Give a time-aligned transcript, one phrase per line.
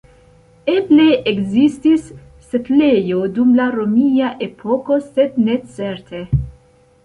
[0.71, 2.07] Eble ekzistis
[2.53, 6.27] setlejo dum la romia epoko sed ne certe.